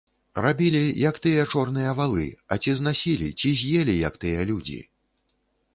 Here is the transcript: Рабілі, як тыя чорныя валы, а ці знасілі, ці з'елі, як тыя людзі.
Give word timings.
Рабілі, 0.43 0.79
як 1.09 1.19
тыя 1.25 1.43
чорныя 1.51 1.91
валы, 1.99 2.25
а 2.55 2.59
ці 2.65 2.71
знасілі, 2.81 3.29
ці 3.39 3.53
з'елі, 3.61 3.95
як 4.07 4.13
тыя 4.27 4.41
людзі. 4.53 4.81